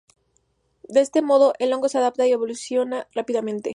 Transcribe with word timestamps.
De 0.87 0.99
este 0.99 1.21
modo, 1.21 1.53
el 1.59 1.71
hongo 1.71 1.87
se 1.87 1.99
adapta 1.99 2.25
y 2.25 2.31
evoluciona 2.31 3.07
rápidamente. 3.13 3.69